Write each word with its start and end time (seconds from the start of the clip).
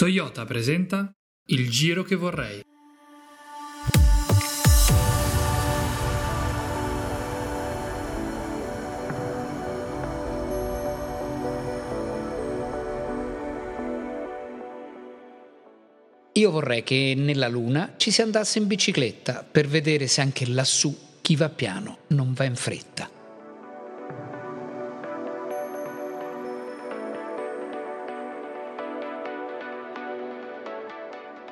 Toyota 0.00 0.46
presenta 0.46 1.12
Il 1.48 1.68
giro 1.68 2.02
che 2.02 2.14
vorrei. 2.14 2.62
Io 16.32 16.50
vorrei 16.50 16.82
che 16.82 17.12
nella 17.14 17.48
Luna 17.48 17.92
ci 17.98 18.10
si 18.10 18.22
andasse 18.22 18.58
in 18.58 18.66
bicicletta 18.66 19.44
per 19.44 19.68
vedere 19.68 20.06
se 20.06 20.22
anche 20.22 20.48
lassù 20.48 20.96
chi 21.20 21.36
va 21.36 21.50
piano 21.50 21.98
non 22.06 22.32
va 22.32 22.44
in 22.44 22.56
fretta. 22.56 23.19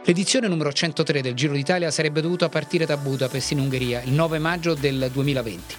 L'edizione 0.09 0.49
numero 0.49 0.73
103 0.73 1.21
del 1.21 1.35
Giro 1.35 1.53
d'Italia 1.53 1.91
sarebbe 1.91 2.23
dovuta 2.23 2.49
partire 2.49 2.87
da 2.87 2.97
Budapest 2.97 3.51
in 3.51 3.59
Ungheria 3.61 4.01
il 4.01 4.13
9 4.13 4.39
maggio 4.39 4.73
del 4.73 5.11
2020, 5.13 5.75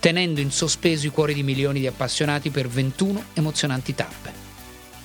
tenendo 0.00 0.40
in 0.40 0.50
sospeso 0.50 1.06
i 1.06 1.10
cuori 1.10 1.32
di 1.32 1.42
milioni 1.42 1.80
di 1.80 1.86
appassionati 1.86 2.50
per 2.50 2.68
21 2.68 3.24
emozionanti 3.32 3.94
tappe. 3.94 4.32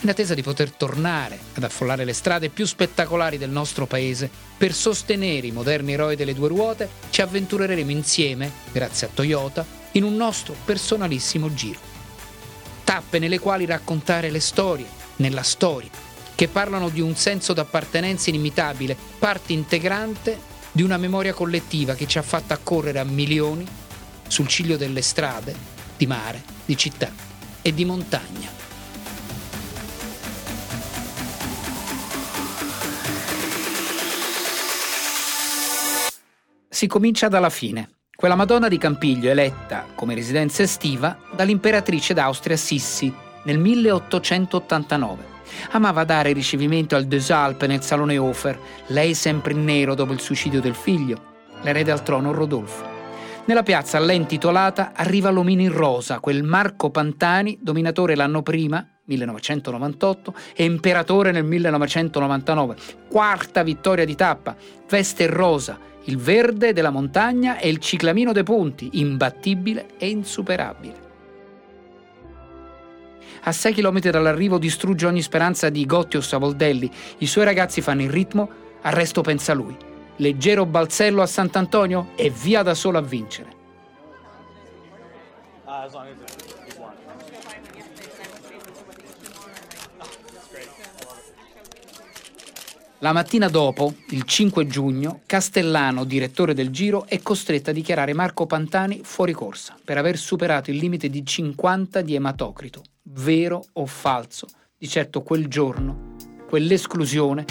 In 0.02 0.10
attesa 0.10 0.34
di 0.34 0.42
poter 0.42 0.72
tornare 0.72 1.40
ad 1.54 1.64
affollare 1.64 2.04
le 2.04 2.12
strade 2.12 2.50
più 2.50 2.66
spettacolari 2.66 3.38
del 3.38 3.50
nostro 3.50 3.86
paese, 3.86 4.30
per 4.58 4.74
sostenere 4.74 5.48
i 5.48 5.52
moderni 5.52 5.94
eroi 5.94 6.18
delle 6.18 6.34
due 6.34 6.50
ruote, 6.50 6.90
ci 7.12 7.22
avventureremo 7.22 7.92
insieme, 7.92 8.52
grazie 8.74 9.08
a 9.08 9.12
Toyota, 9.14 9.66
in 9.94 10.04
un 10.04 10.18
nostro 10.18 10.54
personalissimo 10.66 11.54
giro. 11.54 11.80
Tappe 12.84 13.20
nelle 13.20 13.40
quali 13.40 13.64
raccontare 13.64 14.30
le 14.30 14.42
storie, 14.42 14.86
nella 15.16 15.44
storia, 15.44 15.90
che 16.36 16.50
parlano 16.50 16.90
di 16.90 17.00
un 17.00 17.16
senso 17.16 17.54
d'appartenenza 17.54 18.30
inimitabile, 18.30 18.96
parte 19.18 19.54
integrante 19.54 20.54
di 20.72 20.84
una 20.84 20.98
memoria 20.98 21.34
collettiva 21.34 21.96
che 21.96 22.06
ci 22.06 22.18
ha 22.18 22.22
fatto 22.22 22.52
accorrere 22.52 23.00
a 23.00 23.06
milioni 23.06 23.66
sul 24.28 24.48
ciglio 24.48 24.76
delle 24.76 25.02
strade, 25.02 25.56
di 25.96 26.06
mare, 26.06 26.44
di 26.66 26.76
città 26.76 27.10
e 27.62 27.74
di 27.74 27.86
montagna. 27.86 28.50
Si 36.68 36.88
comincia 36.88 37.30
dalla 37.30 37.50
fine. 37.50 37.92
Quella 38.14 38.36
Madonna 38.36 38.68
di 38.68 38.78
Campiglio 38.78 39.30
eletta 39.30 39.88
come 39.96 40.14
residenza 40.14 40.64
estiva 40.64 41.18
dall'imperatrice 41.34 42.14
d'Austria 42.14 42.58
Sissi 42.58 43.14
nel 43.44 43.60
1889 43.60 45.35
Amava 45.72 46.04
dare 46.04 46.34
ricevimento 46.34 46.96
al 46.96 47.06
Deux 47.06 47.30
nel 47.30 47.82
salone 47.82 48.18
Hofer, 48.18 48.60
lei 48.88 49.14
sempre 49.14 49.54
in 49.54 49.64
nero 49.64 49.96
dopo 49.96 50.14
il 50.14 50.20
suicidio 50.20 50.62
del 50.62 50.76
figlio, 50.76 51.34
l'erede 51.62 51.92
al 51.92 52.04
trono 52.04 52.32
Rodolfo. 52.32 52.94
Nella 53.46 53.64
piazza 53.64 53.98
a 53.98 54.02
lei 54.02 54.18
intitolata 54.18 54.94
arriva 54.96 55.30
l'omino 55.30 55.62
in 55.62 55.72
rosa, 55.72 56.20
quel 56.20 56.44
Marco 56.44 56.90
Pantani, 56.90 57.60
dominatore 57.62 58.16
l'anno 58.16 58.42
prima, 58.42 58.84
1998, 59.04 60.34
e 60.56 60.64
imperatore 60.64 61.32
nel 61.32 61.44
1999. 61.44 62.76
Quarta 63.08 63.62
vittoria 63.62 64.04
di 64.04 64.16
tappa, 64.16 64.56
veste 64.90 65.28
rosa, 65.28 65.78
il 66.06 66.18
verde 66.18 66.74
della 66.74 66.90
montagna 66.90 67.60
e 67.60 67.70
il 67.70 67.78
ciclamino 67.78 68.32
dei 68.32 68.44
punti, 68.44 68.90
imbattibile 68.94 69.90
e 70.00 70.10
insuperabile 70.10 71.05
a 73.48 73.52
6 73.52 73.74
km 73.74 74.10
dall'arrivo 74.10 74.58
distrugge 74.58 75.06
ogni 75.06 75.22
speranza 75.22 75.70
di 75.70 75.86
Gotti 75.86 76.18
o 76.18 76.22
Savoldelli. 76.22 76.92
I 77.20 77.28
suoi 77.28 77.46
ragazzi 77.46 77.80
fanno 77.82 78.02
il 78.02 78.10
ritmo, 78.10 78.50
al 78.82 78.94
resto 78.94 79.22
pensa 79.22 79.54
lui. 79.54 79.76
Leggero 80.18 80.66
balzello 80.66 81.22
a 81.22 81.28
Sant'Antonio 81.28 82.10
e 82.16 82.30
via 82.32 82.64
da 82.64 82.74
solo 82.74 82.98
a 82.98 83.02
vincere. 83.02 83.54
La 93.00 93.12
mattina 93.12 93.50
dopo, 93.50 93.94
il 94.10 94.24
5 94.24 94.66
giugno, 94.66 95.20
Castellano, 95.28 96.06
direttore 96.06 96.56
del 96.56 96.72
Giro, 96.72 97.06
è 97.08 97.22
costretto 97.22 97.70
a 97.70 97.74
dichiarare 97.74 98.14
Marco 98.14 98.48
Pantani 98.48 99.02
fuori 99.04 99.34
corsa 99.34 99.76
per 99.84 100.00
aver 100.00 100.18
superato 100.18 100.72
il 100.72 100.78
limite 100.78 101.10
di 101.10 101.24
50 101.24 102.02
di 102.02 102.16
ematocrito 102.16 102.82
vero 103.16 103.64
o 103.74 103.86
falso. 103.86 104.48
Di 104.78 104.88
certo 104.88 105.22
quel 105.24 105.48
giorno, 105.48 106.16
quell'esclusione, 106.48 107.46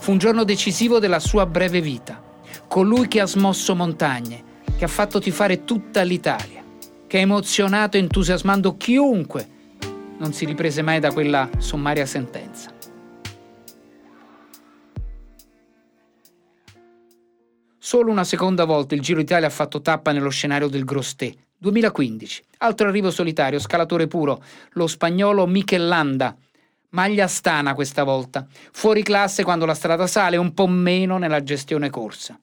fu 0.00 0.12
un 0.12 0.18
giorno 0.18 0.44
decisivo 0.44 0.98
della 0.98 1.20
sua 1.20 1.46
breve 1.46 1.80
vita. 1.80 2.22
Colui 2.66 3.08
che 3.08 3.20
ha 3.20 3.26
smosso 3.26 3.74
montagne, 3.74 4.42
che 4.76 4.84
ha 4.84 4.88
fatto 4.88 5.20
tifare 5.20 5.64
tutta 5.64 6.02
l'Italia, 6.02 6.62
che 7.06 7.18
ha 7.18 7.20
emozionato 7.20 7.96
e 7.96 8.00
entusiasmando 8.00 8.76
chiunque, 8.76 9.58
non 10.18 10.32
si 10.32 10.44
riprese 10.44 10.82
mai 10.82 11.00
da 11.00 11.12
quella 11.12 11.48
sommaria 11.58 12.06
sentenza. 12.06 12.72
Solo 17.78 18.10
una 18.10 18.24
seconda 18.24 18.64
volta 18.64 18.94
il 18.94 19.00
Giro 19.00 19.18
d'Italia 19.18 19.48
ha 19.48 19.50
fatto 19.50 19.80
tappa 19.80 20.12
nello 20.12 20.28
scenario 20.28 20.68
del 20.68 20.84
Grosté, 20.84 21.34
2015. 21.60 22.42
Altro 22.58 22.88
arrivo 22.88 23.10
solitario, 23.10 23.58
scalatore 23.58 24.06
puro, 24.06 24.42
lo 24.72 24.86
spagnolo 24.86 25.46
Michel 25.46 25.86
Landa. 25.86 26.34
Maglia 26.90 27.26
stana 27.26 27.74
questa 27.74 28.02
volta. 28.02 28.46
Fuori 28.72 29.02
classe 29.02 29.44
quando 29.44 29.66
la 29.66 29.74
strada 29.74 30.06
sale, 30.06 30.38
un 30.38 30.54
po' 30.54 30.66
meno 30.66 31.18
nella 31.18 31.42
gestione 31.42 31.90
corsa. 31.90 32.38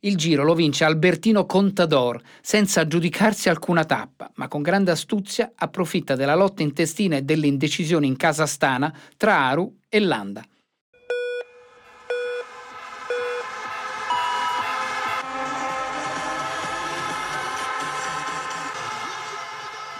Il 0.00 0.16
giro 0.16 0.42
lo 0.42 0.54
vince 0.54 0.84
Albertino 0.84 1.44
Contador, 1.44 2.20
senza 2.40 2.80
aggiudicarsi 2.80 3.48
alcuna 3.48 3.84
tappa, 3.84 4.30
ma 4.36 4.48
con 4.48 4.62
grande 4.62 4.90
astuzia 4.90 5.52
approfitta 5.54 6.16
della 6.16 6.34
lotta 6.34 6.62
intestina 6.62 7.16
e 7.16 7.22
delle 7.22 7.46
indecisioni 7.46 8.06
in 8.06 8.16
casa 8.16 8.46
stana 8.46 8.92
tra 9.16 9.36
Aru 9.36 9.76
e 9.88 10.00
Landa. 10.00 10.42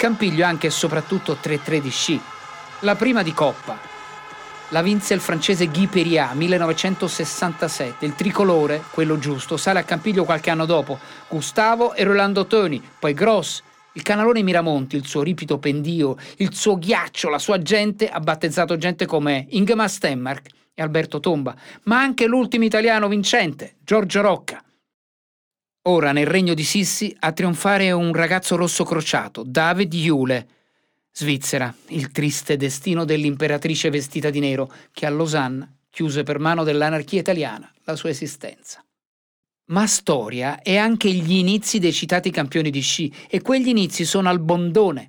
Campiglio 0.03 0.45
anche 0.45 0.67
e 0.67 0.71
soprattutto 0.71 1.39
3-3 1.41 1.79
di 1.79 1.91
sci. 1.91 2.21
La 2.81 2.97
prima 2.97 3.23
di 3.23 3.33
Coppa. 3.33 3.79
La 4.71 4.83
vinse 4.83 5.15
il 5.15 5.21
francese 5.21 5.69
Guy 5.69 5.87
Peria 5.87 6.33
1967. 6.35 8.05
Il 8.05 8.17
tricolore, 8.17 8.83
quello 8.91 9.17
giusto, 9.17 9.57
sale 9.57 9.79
a 9.79 9.85
Campiglio 9.85 10.25
qualche 10.25 10.51
anno 10.51 10.67
dopo. 10.67 10.99
Gustavo 11.29 11.95
e 11.95 12.03
Rolando 12.03 12.49
Toni, 12.49 12.83
poi 12.99 13.15
Gross. 13.15 13.63
Il 13.93 14.03
canalone 14.03 14.43
Miramonti, 14.43 14.97
il 14.97 15.07
suo 15.07 15.23
ripido 15.23 15.61
pendio, 15.61 16.17
il 16.39 16.53
suo 16.53 16.79
ghiaccio, 16.79 17.29
la 17.29 17.39
sua 17.39 17.63
gente 17.63 18.09
ha 18.09 18.19
battezzato 18.19 18.77
gente 18.77 19.07
come 19.07 19.47
Ingemar 19.51 19.89
Stenmark 19.89 20.49
e 20.75 20.83
Alberto 20.83 21.21
Tomba, 21.21 21.55
ma 21.85 22.01
anche 22.01 22.27
l'ultimo 22.27 22.65
italiano 22.65 23.07
vincente, 23.07 23.77
Giorgio 23.85 24.21
Rocca. 24.21 24.65
Ora 25.87 26.13
nel 26.13 26.27
regno 26.27 26.55
di 26.55 26.63
Sissi 26.63 27.13
a 27.19 27.33
trionfare 27.33 27.91
un 27.91 28.13
ragazzo 28.13 28.55
rosso 28.55 28.85
crociato, 28.85 29.43
David 29.45 29.93
Jule. 29.93 30.47
Svizzera, 31.11 31.75
il 31.89 32.13
triste 32.13 32.57
destino 32.57 33.05
dell'imperatrice 33.05 33.91
vestita 33.91 34.31
di 34.31 34.39
nero 34.39 34.73
che 34.93 35.07
a 35.07 35.11
Losanna 35.11 35.69
chiuse 35.91 36.23
per 36.23 36.39
mano 36.39 36.63
dell'anarchia 36.63 37.19
italiana 37.19 37.69
la 37.83 37.97
sua 37.97 38.11
esistenza. 38.11 38.85
Ma 39.67 39.85
storia 39.89 40.63
è 40.63 40.77
anche 40.77 41.11
gli 41.11 41.35
inizi 41.35 41.81
dei 41.81 41.93
citati 41.93 42.31
campioni 42.31 42.71
di 42.71 42.81
sci 42.81 43.13
e 43.29 43.43
quegli 43.43 43.69
inizi 43.69 44.05
sono 44.05 44.29
al 44.29 44.39
Bondone. 44.39 45.09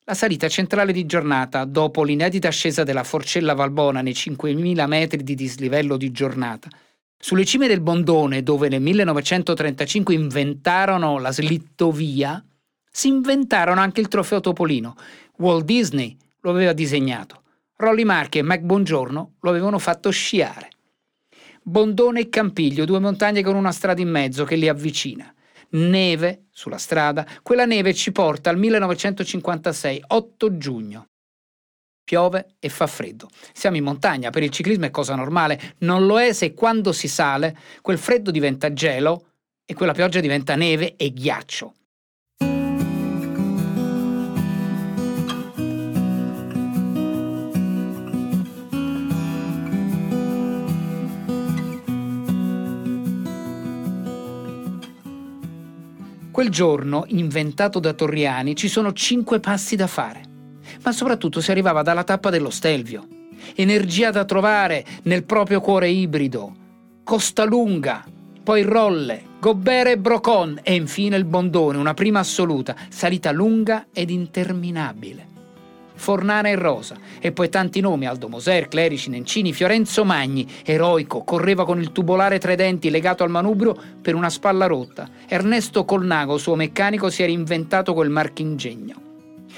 La 0.00 0.14
salita 0.14 0.48
centrale 0.48 0.92
di 0.92 1.06
giornata, 1.06 1.64
dopo 1.64 2.02
l'inedita 2.02 2.48
ascesa 2.48 2.82
della 2.82 3.04
Forcella 3.04 3.54
Valbona 3.54 4.00
nei 4.00 4.14
5.000 4.14 4.86
metri 4.88 5.22
di 5.22 5.36
dislivello 5.36 5.96
di 5.96 6.10
giornata, 6.10 6.68
sulle 7.18 7.44
cime 7.44 7.66
del 7.66 7.80
Bondone, 7.80 8.42
dove 8.42 8.68
nel 8.68 8.80
1935 8.80 10.14
inventarono 10.14 11.18
la 11.18 11.32
slittovia, 11.32 12.42
si 12.90 13.08
inventarono 13.08 13.80
anche 13.80 14.00
il 14.00 14.08
trofeo 14.08 14.40
Topolino. 14.40 14.96
Walt 15.38 15.64
Disney 15.64 16.16
lo 16.40 16.50
aveva 16.50 16.72
disegnato. 16.72 17.42
Rolly 17.76 18.04
Marchi 18.04 18.38
e 18.38 18.42
Mac 18.42 18.60
Bongiorno 18.60 19.34
lo 19.40 19.50
avevano 19.50 19.78
fatto 19.78 20.10
sciare. 20.10 20.70
Bondone 21.62 22.20
e 22.20 22.28
Campiglio, 22.28 22.84
due 22.84 22.98
montagne 22.98 23.42
con 23.42 23.54
una 23.54 23.72
strada 23.72 24.00
in 24.00 24.08
mezzo 24.08 24.44
che 24.44 24.56
li 24.56 24.68
avvicina. 24.68 25.32
Neve 25.70 26.46
sulla 26.50 26.78
strada, 26.78 27.26
quella 27.42 27.66
neve 27.66 27.92
ci 27.94 28.10
porta 28.10 28.48
al 28.48 28.58
1956, 28.58 30.04
8 30.06 30.56
giugno 30.56 31.08
piove 32.08 32.54
e 32.58 32.70
fa 32.70 32.86
freddo. 32.86 33.28
Siamo 33.52 33.76
in 33.76 33.84
montagna, 33.84 34.30
per 34.30 34.42
il 34.42 34.48
ciclismo 34.48 34.86
è 34.86 34.90
cosa 34.90 35.14
normale, 35.14 35.74
non 35.80 36.06
lo 36.06 36.18
è 36.18 36.32
se 36.32 36.54
quando 36.54 36.92
si 36.92 37.06
sale 37.06 37.54
quel 37.82 37.98
freddo 37.98 38.30
diventa 38.30 38.72
gelo 38.72 39.26
e 39.66 39.74
quella 39.74 39.92
pioggia 39.92 40.20
diventa 40.20 40.56
neve 40.56 40.96
e 40.96 41.12
ghiaccio. 41.12 41.74
Quel 56.30 56.50
giorno, 56.50 57.04
inventato 57.08 57.80
da 57.80 57.92
Torriani, 57.92 58.56
ci 58.56 58.68
sono 58.68 58.92
cinque 58.92 59.40
passi 59.40 59.76
da 59.76 59.88
fare. 59.88 60.37
Ma 60.82 60.92
soprattutto 60.92 61.40
si 61.40 61.50
arrivava 61.50 61.82
dalla 61.82 62.04
tappa 62.04 62.30
dello 62.30 62.50
Stelvio. 62.50 63.06
Energia 63.54 64.10
da 64.10 64.24
trovare 64.24 64.84
nel 65.04 65.24
proprio 65.24 65.60
cuore 65.60 65.88
ibrido. 65.88 66.54
Costa 67.04 67.44
Lunga, 67.44 68.04
poi 68.42 68.62
Rolle, 68.62 69.22
Gobert 69.40 69.88
e 69.88 69.98
Brocon 69.98 70.58
e 70.62 70.74
infine 70.74 71.16
il 71.16 71.24
Bondone, 71.24 71.76
una 71.76 71.94
prima 71.94 72.20
assoluta, 72.20 72.74
salita 72.88 73.30
lunga 73.30 73.86
ed 73.92 74.10
interminabile. 74.10 75.26
Fornara 75.94 76.48
e 76.48 76.54
Rosa, 76.54 76.96
e 77.20 77.32
poi 77.32 77.48
tanti 77.48 77.80
nomi, 77.80 78.06
Aldo 78.06 78.28
Moser, 78.28 78.68
Clerici, 78.68 79.10
Nencini, 79.10 79.52
Fiorenzo 79.52 80.04
Magni, 80.04 80.46
eroico, 80.64 81.24
correva 81.24 81.64
con 81.64 81.78
il 81.80 81.92
tubolare 81.92 82.38
tra 82.38 82.52
i 82.52 82.56
denti 82.56 82.88
legato 82.88 83.22
al 83.22 83.30
manubrio 83.30 83.76
per 84.00 84.14
una 84.14 84.30
spalla 84.30 84.66
rotta. 84.66 85.08
Ernesto 85.26 85.84
Colnago, 85.84 86.38
suo 86.38 86.54
meccanico, 86.54 87.10
si 87.10 87.22
era 87.22 87.32
inventato 87.32 87.94
quel 87.94 88.10
marchingegno. 88.10 89.07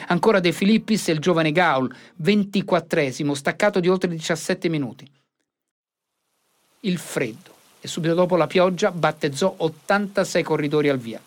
Ancora 0.08 0.40
De 0.40 0.52
Filippis 0.52 1.08
e 1.08 1.12
il 1.12 1.18
giovane 1.18 1.52
Gaul, 1.52 1.94
24esimo, 2.22 3.32
staccato 3.32 3.80
di 3.80 3.88
oltre 3.88 4.10
17 4.10 4.68
minuti. 4.68 5.08
Il 6.80 6.98
freddo 6.98 7.54
e 7.80 7.88
subito 7.88 8.14
dopo 8.14 8.36
la 8.36 8.46
pioggia 8.46 8.90
battezzò 8.90 9.54
86 9.56 10.42
corridori 10.42 10.88
al 10.88 10.98
via. 10.98 11.20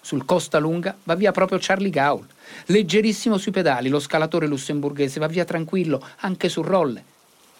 Sul 0.00 0.24
Costa 0.26 0.58
Lunga 0.58 0.94
va 1.04 1.14
via 1.14 1.32
proprio 1.32 1.58
Charlie 1.60 1.90
Gaul, 1.90 2.26
leggerissimo 2.66 3.38
sui 3.38 3.52
pedali, 3.52 3.88
lo 3.88 3.98
scalatore 3.98 4.46
lussemburghese 4.46 5.18
va 5.18 5.26
via 5.26 5.44
tranquillo 5.44 6.06
anche 6.18 6.50
sul 6.50 6.66
rolle. 6.66 7.02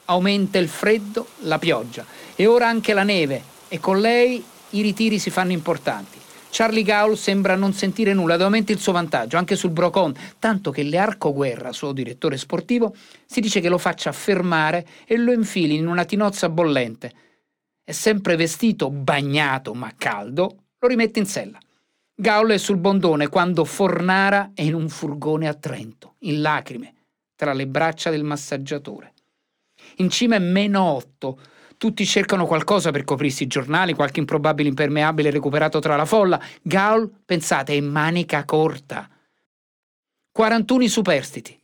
Aumenta 0.06 0.58
il 0.58 0.68
freddo, 0.68 1.28
la 1.40 1.58
pioggia 1.58 2.04
e 2.34 2.46
ora 2.46 2.68
anche 2.68 2.92
la 2.92 3.02
neve 3.02 3.42
e 3.68 3.80
con 3.80 3.98
lei 4.00 4.44
i 4.70 4.82
ritiri 4.82 5.18
si 5.18 5.30
fanno 5.30 5.52
importanti. 5.52 6.18
Charlie 6.56 6.84
Gaul 6.84 7.16
sembra 7.16 7.56
non 7.56 7.72
sentire 7.72 8.14
nulla 8.14 8.34
ed 8.34 8.42
aumenta 8.42 8.70
il 8.70 8.78
suo 8.78 8.92
vantaggio 8.92 9.36
anche 9.36 9.56
sul 9.56 9.70
Brocon, 9.70 10.14
tanto 10.38 10.70
che 10.70 10.84
Learco 10.84 11.32
Guerra, 11.32 11.72
suo 11.72 11.92
direttore 11.92 12.36
sportivo, 12.36 12.94
si 13.26 13.40
dice 13.40 13.60
che 13.60 13.68
lo 13.68 13.78
faccia 13.78 14.12
fermare 14.12 14.86
e 15.04 15.16
lo 15.16 15.32
infili 15.32 15.74
in 15.74 15.88
una 15.88 16.04
tinozza 16.04 16.48
bollente 16.48 17.12
è 17.84 17.92
sempre 17.92 18.36
vestito, 18.36 18.88
bagnato 18.88 19.74
ma 19.74 19.92
caldo, 19.96 20.56
lo 20.78 20.88
rimette 20.88 21.18
in 21.18 21.26
sella. 21.26 21.58
Gaul 22.14 22.52
è 22.52 22.58
sul 22.58 22.78
bondone 22.78 23.28
quando 23.28 23.64
Fornara 23.64 24.52
è 24.54 24.62
in 24.62 24.74
un 24.74 24.88
furgone 24.88 25.48
a 25.48 25.54
Trento, 25.54 26.14
in 26.20 26.40
lacrime, 26.40 26.94
tra 27.36 27.52
le 27.52 27.66
braccia 27.66 28.08
del 28.08 28.24
massaggiatore. 28.24 29.12
In 29.96 30.08
cima 30.08 30.36
è 30.36 30.38
meno 30.38 30.82
otto. 30.82 31.38
Tutti 31.84 32.06
cercano 32.06 32.46
qualcosa 32.46 32.92
per 32.92 33.04
coprirsi 33.04 33.42
i 33.42 33.46
giornali, 33.46 33.92
qualche 33.92 34.18
improbabile 34.18 34.70
impermeabile 34.70 35.30
recuperato 35.30 35.80
tra 35.80 35.96
la 35.96 36.06
folla. 36.06 36.40
Gaul, 36.62 37.10
pensate, 37.26 37.74
è 37.74 37.80
manica 37.82 38.46
corta. 38.46 39.06
41 40.32 40.86
superstiti. 40.88 41.60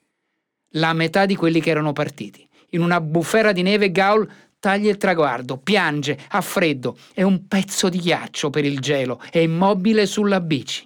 La 0.73 0.93
metà 0.93 1.25
di 1.25 1.37
quelli 1.37 1.63
che 1.63 1.71
erano 1.71 1.95
partiti. 1.95 2.47
In 2.73 2.83
una 2.83 3.01
bufera 3.01 3.53
di 3.53 3.63
neve 3.63 3.91
Gaul 3.91 4.31
taglia 4.59 4.91
il 4.91 4.99
traguardo, 4.99 5.57
piange, 5.57 6.19
ha 6.29 6.43
freddo, 6.43 6.99
è 7.15 7.23
un 7.23 7.47
pezzo 7.47 7.89
di 7.89 8.01
ghiaccio 8.01 8.51
per 8.51 8.67
il 8.67 8.79
gelo, 8.79 9.23
è 9.31 9.39
immobile 9.39 10.05
sulla 10.05 10.43
bici. 10.43 10.85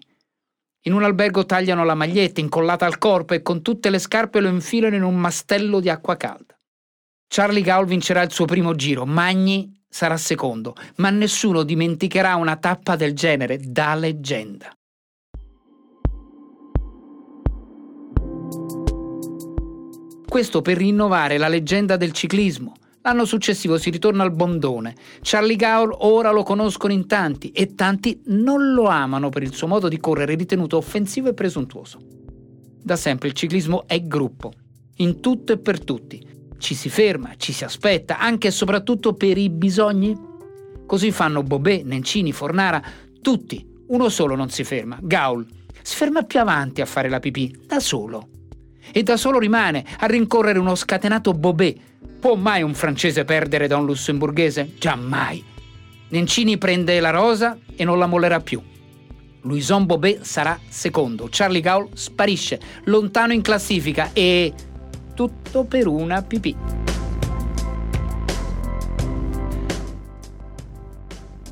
In 0.83 0.93
un 0.93 1.03
albergo 1.03 1.45
tagliano 1.45 1.83
la 1.83 1.97
maglietta 1.97 2.39
incollata 2.39 2.87
al 2.87 2.99
corpo 2.99 3.35
e 3.35 3.43
con 3.43 3.63
tutte 3.63 3.91
le 3.91 3.99
scarpe 3.99 4.39
lo 4.39 4.47
infilano 4.47 4.95
in 4.95 5.03
un 5.03 5.17
mastello 5.17 5.81
di 5.81 5.89
acqua 5.89 6.17
calda. 6.17 6.57
Charlie 7.37 7.63
Gaul 7.63 7.87
vincerà 7.87 8.23
il 8.23 8.31
suo 8.31 8.45
primo 8.45 8.77
giro, 8.77 9.05
Magni 9.05 9.83
sarà 9.89 10.17
secondo, 10.17 10.77
ma 10.99 11.11
nessuno 11.11 11.65
dimenticherà 11.65 12.37
una 12.37 12.55
tappa 12.55 12.95
del 12.95 13.13
genere 13.13 13.59
da 13.59 13.97
leggenda. 13.97 14.73
Questo 20.29 20.63
per 20.63 20.77
rinnovare 20.77 21.37
la 21.37 21.49
leggenda 21.49 21.97
del 21.97 22.13
ciclismo, 22.13 22.75
L'anno 23.01 23.25
successivo 23.25 23.79
si 23.79 23.91
ritorna 23.91 24.23
al 24.23 24.31
Bondone. 24.31 24.95
Charlie 25.21 25.57
Gaul 25.57 25.93
ora 26.03 26.31
lo 26.31 26.45
conoscono 26.45 26.93
in 26.93 27.09
tanti 27.09 27.51
e 27.51 27.75
tanti 27.75 28.23
non 28.27 28.73
lo 28.73 28.85
amano 28.85 29.29
per 29.31 29.43
il 29.43 29.53
suo 29.53 29.67
modo 29.67 29.89
di 29.89 29.99
correre 29.99 30.37
ritenuto 30.37 30.77
offensivo 30.77 31.31
e 31.31 31.35
presuntuoso. 31.35 31.99
Da 32.81 32.95
sempre 32.95 33.27
il 33.27 33.35
ciclismo 33.35 33.89
è 33.89 34.01
gruppo, 34.01 34.53
in 34.99 35.21
tutto 35.21 35.53
e 35.53 35.59
per 35.59 35.83
tutti. 35.83 36.34
Ci 36.59 36.75
si 36.75 36.89
ferma, 36.89 37.33
ci 37.37 37.53
si 37.53 37.65
aspetta, 37.65 38.19
anche 38.19 38.49
e 38.49 38.51
soprattutto 38.51 39.15
per 39.15 39.39
i 39.39 39.51
bisogni. 39.51 40.17
Così 40.87 41.11
fanno 41.11 41.43
Bobè, 41.43 41.83
Nencini, 41.85 42.33
Fornara, 42.33 42.83
tutti. 43.21 43.67
Uno 43.89 44.09
solo 44.09 44.35
non 44.35 44.51
si 44.51 44.65
ferma, 44.65 44.99
Gaul. 45.01 45.47
Si 45.83 45.97
ferma 45.97 46.23
più 46.23 46.41
avanti 46.41 46.81
a 46.81 46.87
fare 46.87 47.09
la 47.09 47.21
pipì, 47.21 47.65
da 47.67 47.81
solo. 47.81 48.29
E 48.93 49.03
da 49.03 49.17
solo 49.17 49.39
rimane 49.39 49.85
a 49.99 50.07
rincorrere 50.07 50.59
uno 50.59 50.75
scatenato 50.75 51.33
Bobè 51.33 51.75
Può 52.25 52.37
mai 52.37 52.63
un 52.63 52.73
francese 52.73 53.27
perdere 53.27 53.67
da 53.67 53.77
un 53.77 53.85
lussemburghese? 53.85 54.77
Giammai. 54.79 55.45
Nencini 56.09 56.57
prende 56.57 56.99
la 56.99 57.11
rosa 57.11 57.59
e 57.77 57.85
non 57.85 57.99
la 57.99 58.07
mollerà 58.07 58.41
più. 58.41 58.63
Louison 59.43 59.85
Bobet 59.85 60.23
sarà 60.23 60.59
secondo. 60.67 61.29
Charlie 61.31 61.61
Gaul 61.61 61.91
sparisce, 61.93 62.59
lontano 62.85 63.35
in 63.35 63.43
classifica 63.43 64.09
e... 64.15 64.55
tutto 65.15 65.65
per 65.65 65.87
una 65.87 66.23
pipì. 66.23 66.57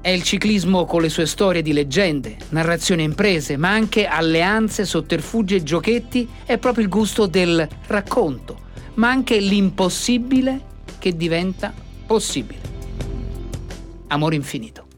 È 0.00 0.08
il 0.08 0.22
ciclismo 0.24 0.84
con 0.84 1.00
le 1.00 1.08
sue 1.08 1.26
storie 1.26 1.62
di 1.62 1.72
leggende, 1.72 2.36
narrazioni 2.50 3.04
imprese, 3.04 3.56
ma 3.56 3.70
anche 3.70 4.06
alleanze, 4.06 4.84
sotterfugi 4.84 5.54
e 5.54 5.62
giochetti, 5.62 6.28
è 6.44 6.58
proprio 6.58 6.84
il 6.84 6.90
gusto 6.90 7.26
del 7.26 7.66
racconto 7.86 8.62
ma 8.94 9.08
anche 9.08 9.38
l'impossibile 9.38 10.70
che 10.98 11.16
diventa 11.16 11.72
possibile. 12.06 12.60
Amore 14.08 14.34
infinito. 14.34 14.91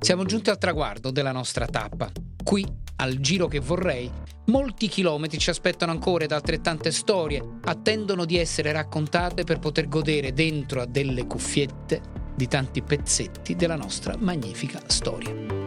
Siamo 0.00 0.24
giunti 0.24 0.48
al 0.48 0.56
traguardo 0.56 1.10
della 1.10 1.30
nostra 1.30 1.66
tappa. 1.66 2.10
Qui, 2.42 2.66
al 2.96 3.20
giro 3.20 3.48
che 3.48 3.60
vorrei, 3.60 4.10
molti 4.46 4.88
chilometri 4.88 5.38
ci 5.38 5.50
aspettano 5.50 5.92
ancora 5.92 6.24
ed 6.24 6.32
altrettante 6.32 6.90
storie 6.90 7.58
attendono 7.64 8.24
di 8.24 8.38
essere 8.38 8.72
raccontate 8.72 9.44
per 9.44 9.58
poter 9.58 9.88
godere 9.88 10.32
dentro 10.32 10.80
a 10.80 10.86
delle 10.86 11.26
cuffiette 11.26 12.00
di 12.34 12.48
tanti 12.48 12.80
pezzetti 12.80 13.54
della 13.54 13.76
nostra 13.76 14.16
magnifica 14.18 14.80
storia. 14.86 15.59